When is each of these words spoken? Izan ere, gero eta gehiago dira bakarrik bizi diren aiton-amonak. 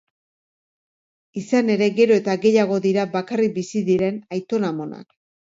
Izan 1.41 1.69
ere, 1.75 1.89
gero 2.01 2.17
eta 2.21 2.37
gehiago 2.47 2.81
dira 2.89 3.05
bakarrik 3.17 3.55
bizi 3.61 3.85
diren 3.91 4.21
aiton-amonak. 4.39 5.07